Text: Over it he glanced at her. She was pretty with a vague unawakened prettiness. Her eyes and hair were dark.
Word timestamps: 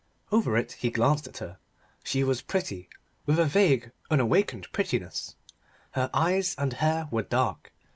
Over 0.31 0.57
it 0.57 0.71
he 0.71 0.89
glanced 0.89 1.27
at 1.27 1.37
her. 1.37 1.59
She 2.03 2.23
was 2.23 2.41
pretty 2.41 2.89
with 3.27 3.37
a 3.37 3.45
vague 3.45 3.91
unawakened 4.09 4.65
prettiness. 4.71 5.35
Her 5.91 6.09
eyes 6.11 6.55
and 6.57 6.73
hair 6.73 7.07
were 7.11 7.21
dark. 7.21 7.71